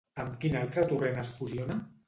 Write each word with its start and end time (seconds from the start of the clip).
Amb 0.21 0.39
quin 0.45 0.57
altre 0.61 0.87
torrent 0.93 1.21
es 1.27 1.31
fusiona? 1.43 1.81